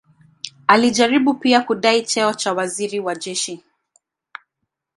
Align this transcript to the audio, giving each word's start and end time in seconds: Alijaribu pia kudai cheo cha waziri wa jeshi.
Alijaribu 0.67 1.33
pia 1.33 1.61
kudai 1.61 2.01
cheo 2.05 2.33
cha 2.33 2.53
waziri 2.53 2.99
wa 2.99 3.15
jeshi. 3.15 3.63